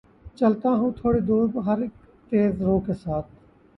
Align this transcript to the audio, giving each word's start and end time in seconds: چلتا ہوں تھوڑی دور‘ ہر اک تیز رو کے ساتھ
چلتا 0.37 0.69
ہوں 0.69 0.91
تھوڑی 0.91 1.19
دور‘ 1.27 1.47
ہر 1.65 1.79
اک 1.81 1.93
تیز 2.29 2.61
رو 2.61 2.79
کے 2.85 2.93
ساتھ 3.03 3.27